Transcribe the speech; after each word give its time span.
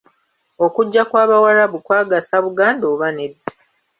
Okujja 0.65 1.01
kw'Abawarabu 1.09 1.77
kwagasa 1.85 2.35
Buganda 2.45 2.85
oba 2.93 3.07
nedda? 3.15 3.41